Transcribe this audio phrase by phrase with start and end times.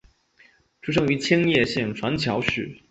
[0.81, 2.79] 出身于千叶县船桥市。